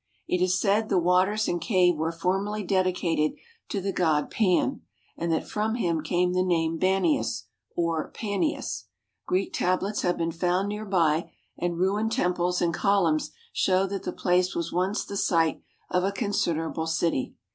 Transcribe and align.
It 0.27 0.41
is 0.41 0.59
said 0.59 0.89
the 0.89 0.97
waters 0.97 1.47
and 1.47 1.61
cave 1.61 1.95
were 1.95 2.11
formerly 2.11 2.63
dedicated 2.63 3.33
to 3.69 3.79
the 3.79 3.93
god 3.93 4.31
Pan, 4.31 4.81
and 5.15 5.31
that 5.31 5.47
from 5.47 5.75
him 5.75 6.01
came 6.01 6.33
the 6.33 6.41
name 6.41 6.79
Banias, 6.79 7.43
or 7.75 8.09
Panias. 8.11 8.85
Greek 9.27 9.53
tablets 9.53 10.01
have 10.01 10.17
been 10.17 10.31
found 10.31 10.69
near 10.69 10.85
by, 10.85 11.29
and 11.55 11.77
ruined 11.77 12.11
temples 12.11 12.63
and 12.63 12.73
columns 12.73 13.29
show 13.53 13.85
that 13.85 14.01
the 14.01 14.11
place 14.11 14.55
was 14.55 14.73
once 14.73 15.05
the 15.05 15.15
site 15.15 15.61
of 15.91 16.03
a 16.03 16.11
considerable 16.11 16.87
city. 16.87 17.35